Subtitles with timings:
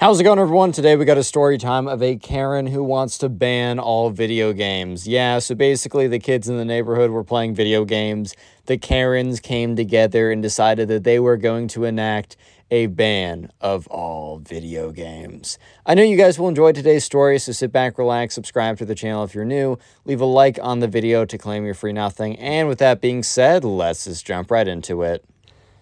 [0.00, 0.70] How's it going, everyone?
[0.70, 4.52] Today we got a story time of a Karen who wants to ban all video
[4.52, 5.08] games.
[5.08, 8.36] Yeah, so basically, the kids in the neighborhood were playing video games.
[8.66, 12.36] The Karens came together and decided that they were going to enact
[12.70, 15.58] a ban of all video games.
[15.84, 18.94] I know you guys will enjoy today's story, so sit back, relax, subscribe to the
[18.94, 22.38] channel if you're new, leave a like on the video to claim your free nothing.
[22.38, 25.24] And with that being said, let's just jump right into it.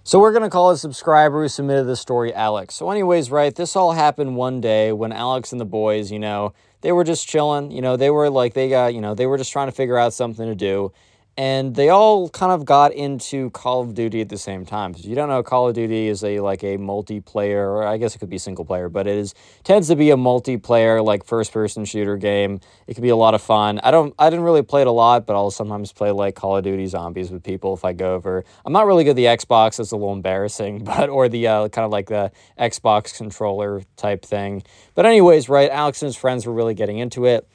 [0.06, 2.76] So we're going to call a subscriber who submitted the story Alex.
[2.76, 6.52] So anyways, right, this all happened one day when Alex and the boys, you know,
[6.82, 9.36] they were just chilling, you know, they were like they got, you know, they were
[9.36, 10.92] just trying to figure out something to do
[11.38, 14.94] and they all kind of got into Call of Duty at the same time.
[14.96, 18.18] You don't know, Call of Duty is a like a multiplayer, or I guess it
[18.18, 21.84] could be single player, but it is tends to be a multiplayer like first person
[21.84, 22.60] shooter game.
[22.86, 23.80] It could be a lot of fun.
[23.82, 26.56] I don't, I didn't really play it a lot, but I'll sometimes play like Call
[26.56, 28.42] of Duty Zombies with people if I go over.
[28.64, 31.68] I'm not really good at the Xbox; it's a little embarrassing, but or the uh,
[31.68, 34.62] kind of like the Xbox controller type thing.
[34.94, 35.70] But anyways, right?
[35.70, 37.46] Alex and his friends were really getting into it.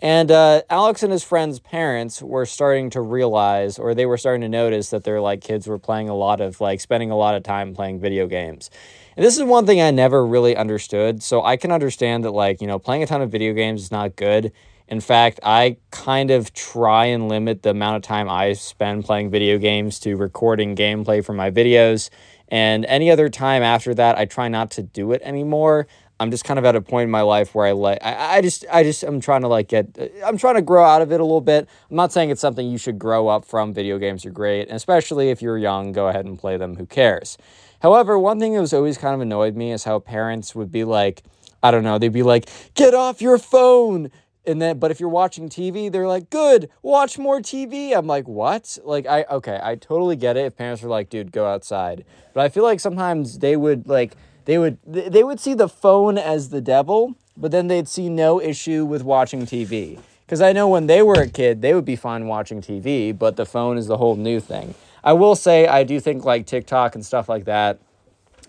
[0.00, 4.42] And uh, Alex and his friends' parents were starting to realize, or they were starting
[4.42, 7.34] to notice that their like kids were playing a lot of like spending a lot
[7.34, 8.70] of time playing video games.
[9.16, 11.22] And this is one thing I never really understood.
[11.22, 13.90] So I can understand that like, you know, playing a ton of video games is
[13.90, 14.52] not good.
[14.86, 19.30] In fact, I kind of try and limit the amount of time I spend playing
[19.30, 22.08] video games to recording gameplay for my videos.
[22.48, 25.88] And any other time after that, I try not to do it anymore.
[26.20, 28.40] I'm just kind of at a point in my life where I like I, I
[28.40, 31.20] just I just I'm trying to like get I'm trying to grow out of it
[31.20, 31.68] a little bit.
[31.90, 33.72] I'm not saying it's something you should grow up from.
[33.72, 36.76] Video games are great, and especially if you're young, go ahead and play them.
[36.76, 37.38] Who cares?
[37.80, 40.82] However, one thing that was always kind of annoyed me is how parents would be
[40.82, 41.22] like,
[41.62, 44.10] I don't know, they'd be like, "Get off your phone."
[44.44, 48.26] And then but if you're watching TV, they're like, "Good, watch more TV." I'm like,
[48.26, 52.04] "What?" Like I okay, I totally get it if parents are like, "Dude, go outside."
[52.34, 54.16] But I feel like sometimes they would like
[54.48, 58.40] they would they would see the phone as the devil, but then they'd see no
[58.40, 60.00] issue with watching TV.
[60.24, 63.36] Because I know when they were a kid, they would be fine watching TV, but
[63.36, 64.74] the phone is the whole new thing.
[65.04, 67.78] I will say I do think like TikTok and stuff like that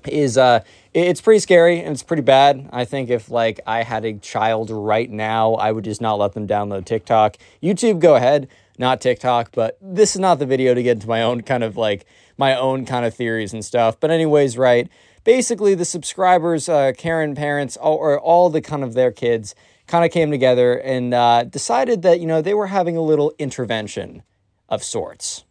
[0.08, 0.62] is uh
[0.94, 2.70] it's pretty scary and it's pretty bad.
[2.72, 6.32] I think if like I had a child right now, I would just not let
[6.32, 7.36] them download TikTok.
[7.62, 11.24] YouTube, go ahead, not TikTok, but this is not the video to get into my
[11.24, 12.06] own kind of like
[12.38, 14.00] my own kind of theories and stuff.
[14.00, 14.90] But anyways, right
[15.24, 19.56] basically the subscribers, uh, Karen parents, all, or all the kind of their kids
[19.88, 23.34] kind of came together and uh, decided that, you know, they were having a little
[23.40, 24.24] intervention
[24.70, 25.46] of sorts.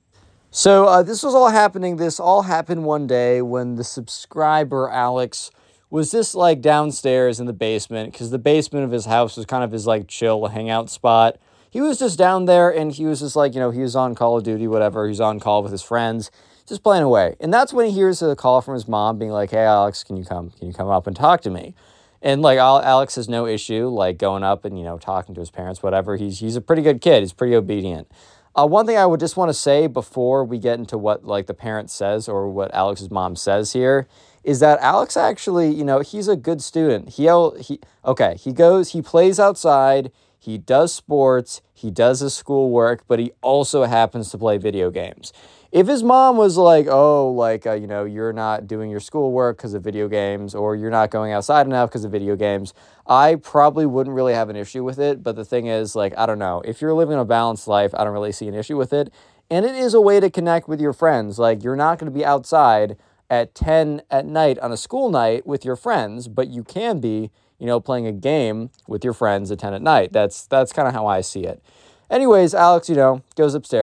[0.50, 1.96] So uh, this was all happening.
[1.96, 5.50] This all happened one day when the subscriber, Alex,
[5.90, 9.64] was just like downstairs in the basement because the basement of his house was kind
[9.64, 11.38] of his like chill hangout spot.
[11.70, 14.14] He was just down there and he was just like, you know, he was on
[14.14, 15.04] Call of Duty, whatever.
[15.04, 16.30] He was on call with his friends
[16.68, 17.36] just playing away.
[17.40, 20.16] And that's when he hears a call from his mom being like, "Hey, Alex, can
[20.16, 20.50] you come?
[20.50, 21.74] Can you come up and talk to me?"
[22.20, 25.50] And like Alex has no issue like going up and you know talking to his
[25.50, 26.16] parents, whatever.
[26.16, 27.20] He's he's a pretty good kid.
[27.20, 28.10] He's pretty obedient.
[28.58, 31.46] Uh, one thing I would just want to say before we get into what like
[31.46, 34.08] the parent says or what Alex's mom says here
[34.42, 37.10] is that Alex actually, you know, he's a good student.
[37.10, 37.24] He
[37.60, 43.18] he okay, he goes, he plays outside, he does sports, he does his schoolwork, but
[43.18, 45.32] he also happens to play video games.
[45.70, 49.58] If his mom was like, oh, like, uh, you know, you're not doing your schoolwork
[49.58, 52.72] because of video games, or you're not going outside enough because of video games,
[53.06, 55.22] I probably wouldn't really have an issue with it.
[55.22, 56.62] But the thing is, like, I don't know.
[56.64, 59.12] If you're living a balanced life, I don't really see an issue with it.
[59.50, 61.38] And it is a way to connect with your friends.
[61.38, 62.96] Like, you're not going to be outside
[63.28, 67.30] at 10 at night on a school night with your friends, but you can be,
[67.58, 70.14] you know, playing a game with your friends at 10 at night.
[70.14, 71.62] That's that's kind of how I see it.
[72.10, 73.82] Anyways, Alex, you know, goes upstairs.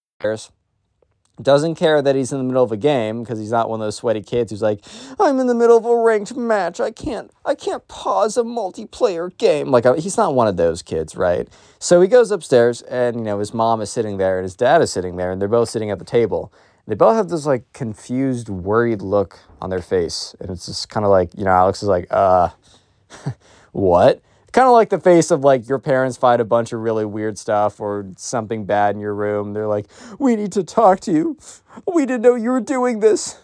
[1.41, 3.85] Doesn't care that he's in the middle of a game because he's not one of
[3.85, 4.81] those sweaty kids who's like,
[5.19, 6.79] "I'm in the middle of a ranked match.
[6.79, 10.83] I can't, I can't pause a multiplayer game." Like uh, he's not one of those
[10.83, 11.47] kids, right?
[11.79, 14.81] So he goes upstairs, and you know his mom is sitting there, and his dad
[14.81, 16.53] is sitting there, and they're both sitting at the table.
[16.85, 21.05] They both have this like confused, worried look on their face, and it's just kind
[21.05, 22.49] of like you know Alex is like, "Uh,
[23.71, 24.21] what?"
[24.51, 27.37] Kind of like the face of like your parents find a bunch of really weird
[27.37, 29.53] stuff or something bad in your room.
[29.53, 29.87] They're like,
[30.19, 31.37] "We need to talk to you.
[31.91, 33.39] We didn't know you were doing this.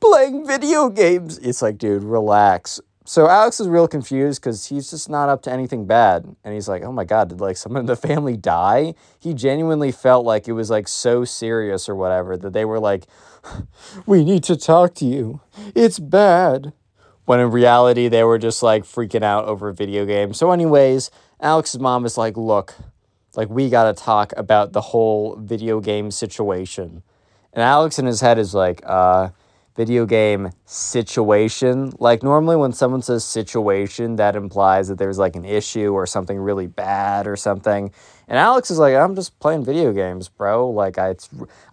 [0.00, 2.80] Playing video games." It's like, dude, relax.
[3.08, 6.68] So Alex is real confused because he's just not up to anything bad, and he's
[6.68, 10.48] like, "Oh my god, did like someone in the family die?" He genuinely felt like
[10.48, 13.06] it was like so serious or whatever that they were like,
[14.06, 15.40] "We need to talk to you.
[15.74, 16.72] It's bad."
[17.26, 20.38] When in reality they were just like freaking out over a video games.
[20.38, 22.74] So, anyways, Alex's mom is like, look,
[23.36, 27.02] like we gotta talk about the whole video game situation.
[27.52, 29.30] And Alex in his head is like, uh,
[29.76, 31.92] video game situation.
[31.98, 36.38] Like normally when someone says situation, that implies that there's like an issue or something
[36.38, 37.92] really bad or something.
[38.26, 40.68] And Alex is like, I'm just playing video games, bro.
[40.70, 41.14] Like I,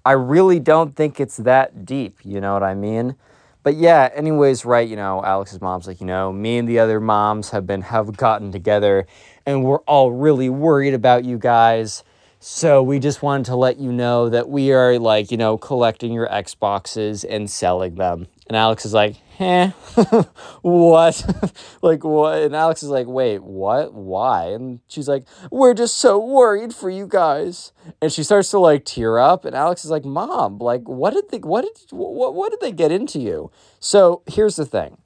[0.06, 2.20] I really don't think it's that deep.
[2.24, 3.16] You know what I mean?
[3.64, 7.00] But yeah, anyways, right, you know, Alex's mom's like, you know, me and the other
[7.00, 9.08] moms have been have gotten together
[9.46, 12.04] and we're all really worried about you guys.
[12.42, 16.12] So we just wanted to let you know that we are like, you know, collecting
[16.12, 18.28] your Xboxes and selling them.
[18.48, 19.72] And Alex is like, eh,
[20.62, 21.54] what?
[21.82, 22.42] like, what?
[22.42, 23.94] And Alex is like, wait, what?
[23.94, 24.48] Why?
[24.48, 27.72] And she's like, we're just so worried for you guys.
[28.02, 29.46] And she starts to like tear up.
[29.46, 32.72] And Alex is like, mom, like, what did they, what did, what, what did they
[32.72, 33.52] get into you?
[33.80, 34.98] So here's the thing.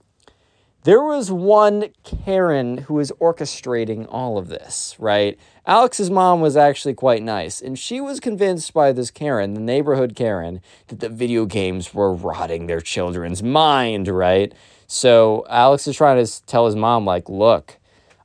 [0.88, 5.38] There was one Karen who was orchestrating all of this, right?
[5.66, 10.16] Alex's mom was actually quite nice, and she was convinced by this Karen, the neighborhood
[10.16, 14.54] Karen, that the video games were rotting their children's mind, right?
[14.88, 17.80] So Alex is trying to tell his mom, like, look,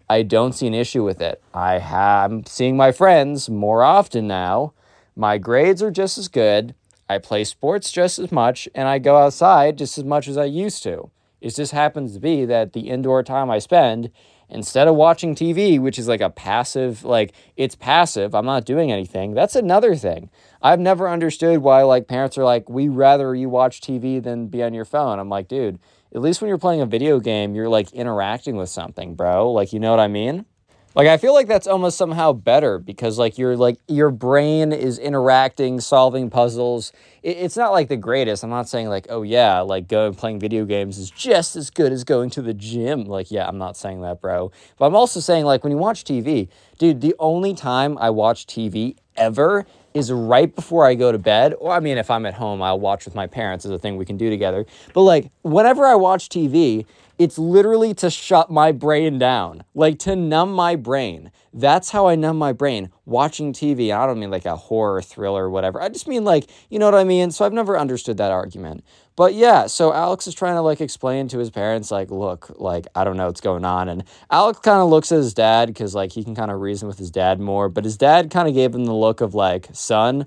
[0.09, 1.43] I don't see an issue with it.
[1.53, 4.73] I am seeing my friends more often now.
[5.17, 6.77] My grades are just as good.
[7.09, 10.45] I play sports just as much, and I go outside just as much as I
[10.45, 11.11] used to.
[11.43, 14.11] It just happens to be that the indoor time I spend,
[14.49, 18.93] instead of watching TV, which is like a passive, like it's passive, I'm not doing
[18.93, 19.35] anything.
[19.35, 20.31] That's another thing.
[20.63, 24.63] I've never understood why like parents are like, we rather you watch TV than be
[24.63, 25.19] on your phone.
[25.19, 25.81] I'm like, dude,
[26.15, 29.51] at least when you're playing a video game, you're like interacting with something, bro.
[29.51, 30.45] Like, you know what I mean?
[30.95, 34.99] Like I feel like that's almost somehow better because like you're like your brain is
[34.99, 36.93] interacting, solving puzzles.
[37.23, 38.45] It, it's not like the greatest.
[38.45, 41.93] I'm not saying like oh yeah, like going playing video games is just as good
[41.93, 43.05] as going to the gym.
[43.05, 44.53] Like yeah, I'm not saying that, bro.
[44.77, 48.47] But I'm also saying like when you watch TV, dude, the only time I watch
[48.47, 49.65] TV ever
[49.95, 51.55] is right before I go to bed.
[51.59, 53.65] Or I mean, if I'm at home, I'll watch with my parents.
[53.65, 54.67] Is a thing we can do together.
[54.93, 56.85] But like whenever I watch TV,
[57.23, 61.31] it's literally to shut my brain down, like to numb my brain.
[61.55, 63.95] That's how I numb my brain watching TV.
[63.95, 65.81] I don't mean like a horror thriller or whatever.
[65.81, 67.31] I just mean like, you know what I mean?
[67.31, 68.85] So I've never understood that argument.
[69.15, 72.87] But yeah, so Alex is trying to like explain to his parents, like, look, like,
[72.97, 73.89] I don't know what's going on.
[73.89, 76.89] And Alex kind of looks at his dad because like he can kind of reason
[76.89, 77.69] with his dad more.
[77.69, 80.27] But his dad kind of gave him the look of like, son,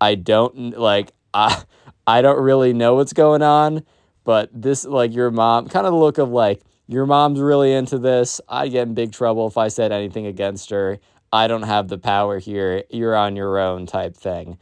[0.00, 1.62] I don't like, I,
[2.08, 3.84] I don't really know what's going on
[4.24, 7.98] but this, like your mom, kind of the look of like, your mom's really into
[7.98, 8.40] this.
[8.48, 10.98] I'd get in big trouble if I said anything against her.
[11.32, 12.84] I don't have the power here.
[12.88, 14.58] You're on your own type thing.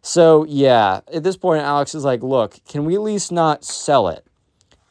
[0.00, 4.08] So, yeah, at this point, Alex is like, look, can we at least not sell
[4.08, 4.24] it?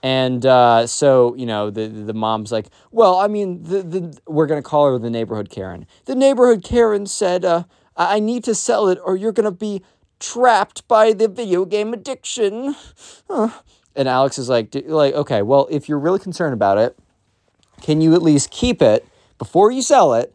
[0.02, 4.48] And uh, so, you know, the, the mom's like, well, I mean, the, the, we're
[4.48, 5.88] going to call her the neighborhood Karen.
[6.06, 7.64] The neighborhood Karen said, uh,
[7.96, 9.82] I need to sell it or you're going to be
[10.20, 12.76] trapped by the video game addiction.
[13.96, 16.98] And Alex is like, like, okay, well, if you're really concerned about it,
[17.82, 19.06] can you at least keep it
[19.38, 20.34] before you sell it?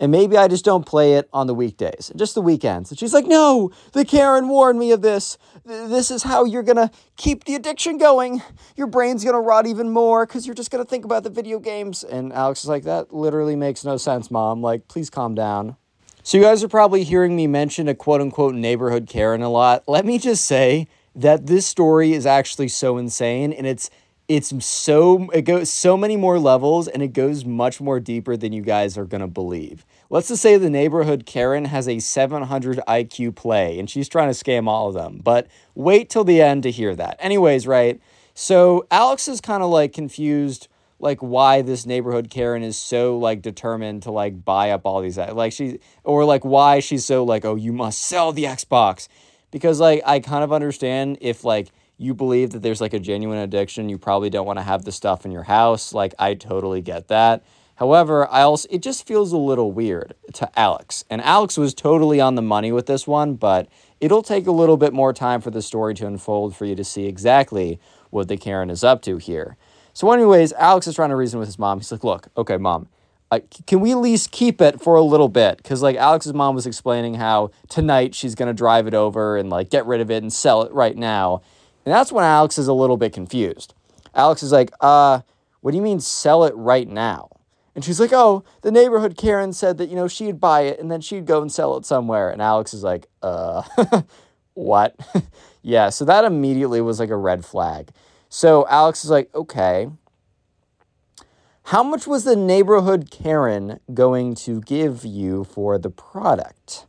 [0.00, 2.90] And maybe I just don't play it on the weekdays, just the weekends.
[2.90, 5.38] And she's like, no, the Karen warned me of this.
[5.64, 8.40] This is how you're to keep the addiction going.
[8.76, 12.04] Your brain's to rot even more because you're just to think about the video games.
[12.04, 14.62] And Alex is like, that literally makes no sense, mom.
[14.62, 15.76] Like, please calm down.
[16.22, 19.82] So, you guys are probably hearing me mention a quote unquote neighborhood Karen a lot.
[19.88, 20.86] Let me just say
[21.18, 23.90] that this story is actually so insane and it's
[24.28, 28.52] it's so it goes so many more levels and it goes much more deeper than
[28.52, 29.86] you guys are going to believe.
[30.10, 34.34] Let's just say the neighborhood Karen has a 700 IQ play and she's trying to
[34.44, 35.20] scam all of them.
[35.24, 37.16] But wait till the end to hear that.
[37.20, 38.00] Anyways, right?
[38.34, 40.68] So Alex is kind of like confused
[41.00, 45.16] like why this neighborhood Karen is so like determined to like buy up all these
[45.16, 49.08] like she or like why she's so like oh you must sell the Xbox
[49.50, 53.38] because like I kind of understand if like you believe that there's like a genuine
[53.38, 55.92] addiction, you probably don't want to have the stuff in your house.
[55.92, 57.44] Like, I totally get that.
[57.74, 61.04] However, I also it just feels a little weird to Alex.
[61.10, 63.68] And Alex was totally on the money with this one, but
[64.00, 66.84] it'll take a little bit more time for the story to unfold for you to
[66.84, 67.78] see exactly
[68.10, 69.56] what the Karen is up to here.
[69.92, 71.78] So, anyways, Alex is trying to reason with his mom.
[71.78, 72.88] He's like, "Look, okay, mom,
[73.30, 75.58] uh, can we at least keep it for a little bit?
[75.58, 79.70] Because like Alex's mom was explaining how tonight she's gonna drive it over and like
[79.70, 81.42] get rid of it and sell it right now."
[81.84, 83.72] And that's when Alex is a little bit confused.
[84.14, 85.20] Alex is like, uh,
[85.60, 87.30] what do you mean sell it right now?
[87.74, 90.90] And she's like, oh, the neighborhood Karen said that, you know, she'd buy it and
[90.90, 92.28] then she'd go and sell it somewhere.
[92.30, 93.62] And Alex is like, uh,
[94.54, 94.96] what?
[95.62, 97.90] yeah, so that immediately was like a red flag.
[98.28, 99.88] So Alex is like, okay,
[101.68, 106.86] how much was the neighborhood Karen going to give you for the product?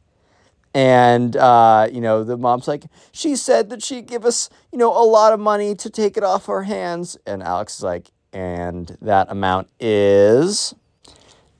[0.74, 4.90] And, uh, you know, the mom's like, she said that she'd give us, you know,
[4.90, 7.18] a lot of money to take it off our hands.
[7.26, 10.74] And Alex is like, and that amount is.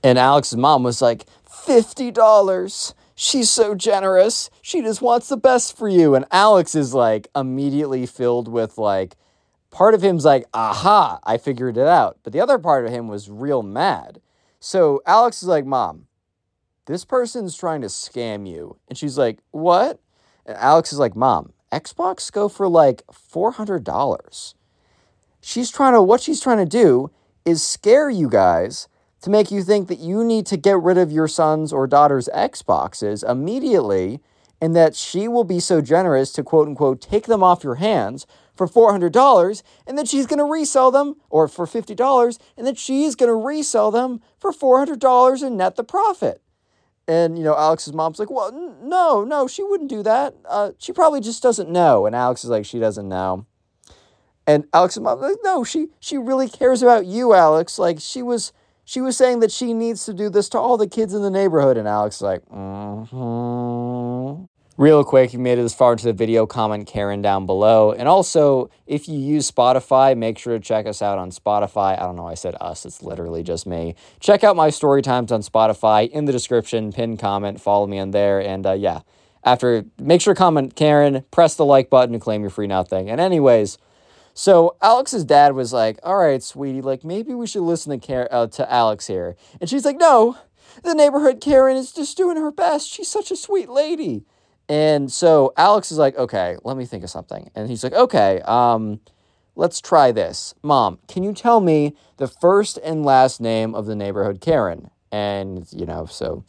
[0.02, 2.94] And Alex's mom was like, $50.
[3.14, 4.48] She's so generous.
[4.62, 6.14] She just wants the best for you.
[6.14, 9.16] And Alex is like immediately filled with like,
[9.70, 12.18] part of him's like, aha, I figured it out.
[12.22, 14.20] But the other part of him was real mad.
[14.58, 16.06] So Alex is like, Mom,
[16.90, 18.76] this person's trying to scam you.
[18.88, 20.00] And she's like, what?
[20.44, 24.54] And Alex is like, mom, Xbox go for like $400.
[25.40, 27.12] She's trying to, what she's trying to do
[27.44, 28.88] is scare you guys
[29.22, 32.28] to make you think that you need to get rid of your son's or daughter's
[32.34, 34.20] Xboxes immediately
[34.60, 38.26] and that she will be so generous to quote unquote take them off your hands
[38.68, 43.14] for $400 and then she's going to resell them or for $50 and then she's
[43.14, 46.42] going to resell them for $400 and net the profit.
[47.08, 50.34] And, you know, Alex's mom's like, well, n- no, no, she wouldn't do that.
[50.46, 52.04] Uh, she probably just doesn't know.
[52.04, 53.46] And Alex is like, she doesn't know.
[54.46, 57.78] And Alex's mom's like, no, she, she really cares about you, Alex.
[57.78, 58.52] Like, she was,
[58.84, 61.30] she was saying that she needs to do this to all the kids in the
[61.30, 61.78] neighborhood.
[61.78, 64.44] And Alex is like, mm-hmm.
[64.80, 67.92] Real quick, you made it this far into the video, comment Karen down below.
[67.92, 72.00] And also, if you use Spotify, make sure to check us out on Spotify.
[72.00, 73.94] I don't know, I said us, it's literally just me.
[74.20, 78.12] Check out my story times on Spotify in the description, pin comment, follow me on
[78.12, 78.40] there.
[78.40, 79.00] And uh, yeah,
[79.44, 83.10] after, make sure to comment Karen, press the like button to claim your free nothing.
[83.10, 83.76] And, anyways,
[84.32, 88.28] so Alex's dad was like, "All right, sweetie, like maybe we should listen to Car-
[88.30, 90.38] uh, to Alex here." And she's like, "No,
[90.82, 92.88] the neighborhood Karen is just doing her best.
[92.88, 94.24] She's such a sweet lady."
[94.70, 97.50] And so Alex is like, okay, let me think of something.
[97.56, 99.00] And he's like, okay, um,
[99.56, 100.54] let's try this.
[100.62, 104.88] Mom, can you tell me the first and last name of the neighborhood Karen?
[105.10, 106.44] And, you know, so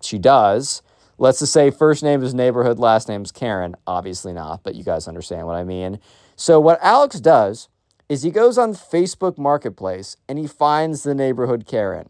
[0.00, 0.80] she does.
[1.18, 3.76] Let's just say first name is neighborhood, last name is Karen.
[3.86, 6.00] Obviously not, but you guys understand what I mean.
[6.34, 7.68] So what Alex does
[8.08, 12.08] is he goes on Facebook Marketplace and he finds the neighborhood Karen.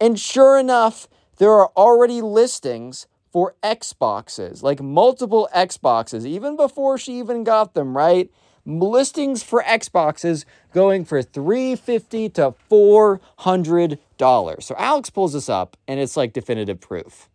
[0.00, 1.06] And sure enough,
[1.36, 7.96] there are already listings for Xboxes, like multiple Xboxes, even before she even got them,
[7.96, 8.30] right?
[8.64, 14.62] Listings for Xboxes going for 350 to $400.
[14.62, 17.28] So Alex pulls this up and it's like definitive proof.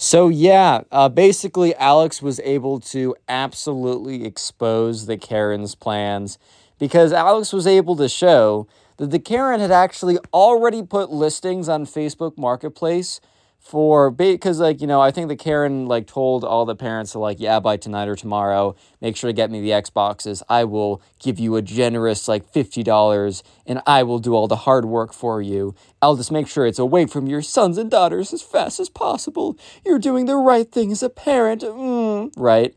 [0.00, 6.38] So, yeah, uh, basically, Alex was able to absolutely expose the Karen's plans
[6.78, 11.84] because Alex was able to show that the Karen had actually already put listings on
[11.84, 13.20] Facebook Marketplace
[13.68, 17.18] for because like you know I think the Karen like told all the parents to
[17.18, 20.42] like yeah by tonight or tomorrow make sure to get me the Xboxes.
[20.48, 24.56] I will give you a generous like fifty dollars and I will do all the
[24.56, 25.74] hard work for you.
[26.00, 29.58] I'll just make sure it's away from your sons and daughters as fast as possible.
[29.84, 31.60] You're doing the right thing as a parent.
[31.60, 32.74] Mm, right?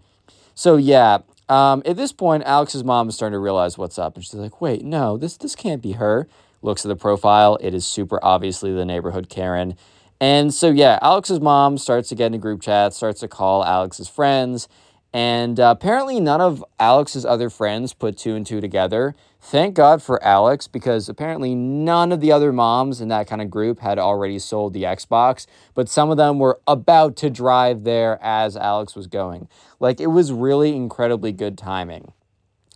[0.56, 4.26] So yeah um, at this point Alex's mom is starting to realize what's up and
[4.26, 6.28] she's like wait no this this can't be her.
[6.64, 7.58] Looks at the profile.
[7.62, 9.78] It is super obviously the neighborhood Karen
[10.22, 14.08] and so, yeah, Alex's mom starts to get into group chat, starts to call Alex's
[14.08, 14.70] friends.
[15.14, 19.14] And uh, apparently, none of Alex's other friends put two and two together.
[19.42, 23.50] Thank God for Alex, because apparently none of the other moms in that kind of
[23.50, 28.20] group had already sold the Xbox, but some of them were about to drive there
[28.22, 29.50] as Alex was going.
[29.80, 32.14] Like, it was really incredibly good timing.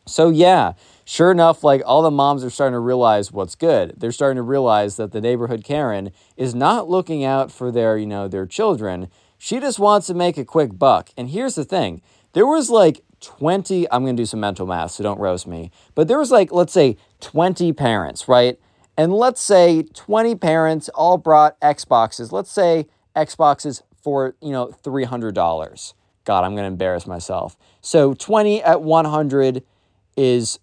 [0.08, 0.74] So, yeah,
[1.06, 3.94] sure enough, like all the moms are starting to realize what's good.
[3.98, 8.08] They're starting to realize that the neighborhood Karen is not looking out for their, you
[8.08, 9.10] know, their children.
[9.38, 11.12] She just wants to make a quick buck.
[11.16, 12.02] And here's the thing
[12.34, 15.72] there was like 20, I'm going to do some mental math, so don't roast me,
[15.94, 18.60] but there was like, let's say 20 parents, right?
[18.98, 22.32] And let's say 20 parents all brought Xboxes.
[22.32, 25.94] Let's say Xboxes for, you know, $300.
[26.24, 27.58] God, I'm going to embarrass myself.
[27.82, 29.64] So 20 at 100
[30.16, 30.60] is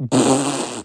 [0.00, 0.82] all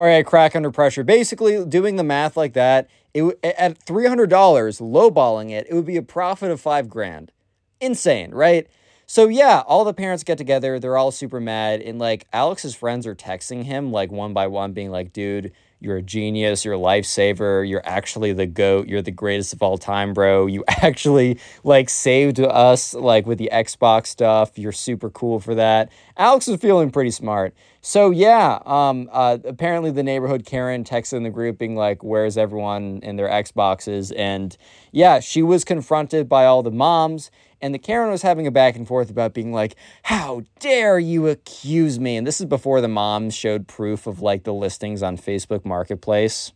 [0.00, 1.04] right, crack under pressure.
[1.04, 5.86] Basically, doing the math like that, it at three hundred dollars, lowballing it, it would
[5.86, 7.32] be a profit of five grand.
[7.80, 8.66] Insane, right?
[9.06, 10.80] So yeah, all the parents get together.
[10.80, 14.72] They're all super mad, and like Alex's friends are texting him like one by one,
[14.72, 16.64] being like, "Dude, you're a genius.
[16.64, 17.68] You're a lifesaver.
[17.68, 18.88] You're actually the goat.
[18.88, 20.46] You're the greatest of all time, bro.
[20.46, 24.58] You actually like saved us like with the Xbox stuff.
[24.58, 27.54] You're super cool for that." Alex was feeling pretty smart.
[27.88, 32.36] So yeah, um, uh, apparently the neighborhood Karen texted in the group being like, "Where's
[32.36, 34.56] everyone in their Xboxes?" And
[34.90, 37.30] yeah, she was confronted by all the moms,
[37.62, 41.28] and the Karen was having a back and forth about being like, "How dare you
[41.28, 45.16] accuse me?" And this is before the moms showed proof of like the listings on
[45.16, 46.50] Facebook Marketplace.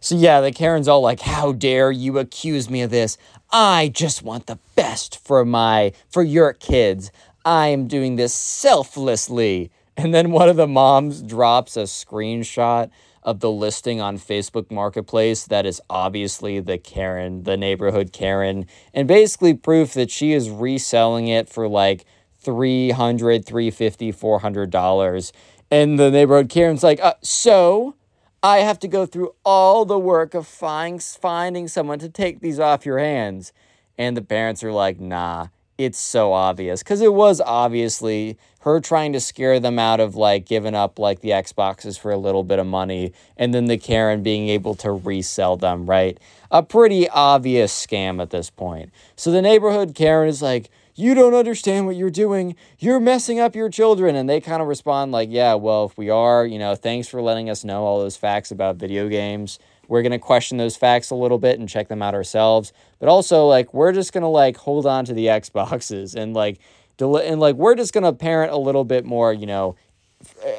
[0.00, 3.18] So yeah, the Karen's all like, "How dare you accuse me of this?
[3.52, 7.10] I just want the best for my for your kids.
[7.44, 12.90] I am doing this selflessly." And then one of the moms drops a screenshot
[13.22, 19.08] of the listing on Facebook Marketplace that is obviously the Karen, the neighborhood Karen, and
[19.08, 22.04] basically proof that she is reselling it for like
[22.38, 25.32] 300 350 $400.
[25.70, 27.96] And the neighborhood Karen's like, uh, so
[28.42, 32.60] I have to go through all the work of find, finding someone to take these
[32.60, 33.52] off your hands.
[33.98, 39.12] And the parents are like, nah, it's so obvious because it was obviously her trying
[39.12, 42.58] to scare them out of like giving up like the Xboxes for a little bit
[42.58, 46.18] of money and then the Karen being able to resell them, right?
[46.50, 48.90] A pretty obvious scam at this point.
[49.14, 52.56] So the neighborhood Karen is like, you don't understand what you're doing.
[52.78, 54.16] You're messing up your children.
[54.16, 57.20] And they kind of respond like, yeah, well, if we are, you know, thanks for
[57.20, 59.58] letting us know all those facts about video games.
[59.88, 62.72] We're going to question those facts a little bit and check them out ourselves.
[62.98, 66.58] But also, like, we're just going to, like, hold on to the Xboxes and, like,
[66.96, 69.76] del- and, like, we're just going to parent a little bit more, you know,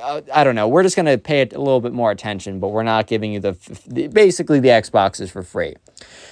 [0.03, 0.67] uh, I don't know.
[0.67, 3.33] We're just going to pay it a little bit more attention, but we're not giving
[3.33, 5.75] you the, the basically the Xboxes for free.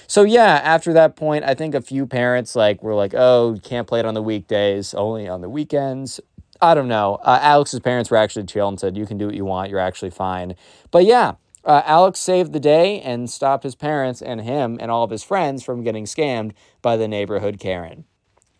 [0.06, 3.86] So yeah, after that point, I think a few parents like were like, "Oh, can't
[3.86, 6.20] play it on the weekdays, only on the weekends."
[6.60, 7.16] I don't know.
[7.22, 9.70] Uh, Alex's parents were actually chill and said, "You can do what you want.
[9.70, 10.54] You're actually fine."
[10.90, 11.34] But yeah,
[11.66, 15.22] uh, Alex saved the day and stopped his parents and him and all of his
[15.22, 18.04] friends from getting scammed by the neighborhood Karen.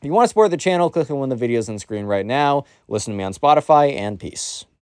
[0.00, 1.80] If you want to support the channel, click on one of the videos on the
[1.80, 2.64] screen right now.
[2.88, 4.66] Listen to me on Spotify, and peace.